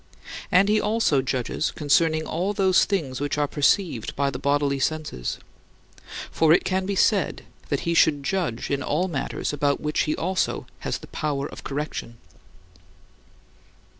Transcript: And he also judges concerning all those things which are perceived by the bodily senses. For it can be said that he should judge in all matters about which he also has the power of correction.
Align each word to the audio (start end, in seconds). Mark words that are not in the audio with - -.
And 0.51 0.67
he 0.67 0.81
also 0.81 1.21
judges 1.21 1.69
concerning 1.69 2.25
all 2.25 2.53
those 2.53 2.85
things 2.85 3.21
which 3.21 3.37
are 3.37 3.47
perceived 3.47 4.15
by 4.15 4.31
the 4.31 4.39
bodily 4.39 4.79
senses. 4.79 5.37
For 6.31 6.51
it 6.53 6.63
can 6.65 6.87
be 6.87 6.95
said 6.95 7.43
that 7.69 7.81
he 7.81 7.93
should 7.93 8.23
judge 8.23 8.71
in 8.71 8.81
all 8.81 9.07
matters 9.07 9.53
about 9.53 9.79
which 9.79 10.05
he 10.05 10.15
also 10.15 10.65
has 10.79 10.97
the 10.97 11.05
power 11.05 11.45
of 11.47 11.63
correction. 11.63 12.17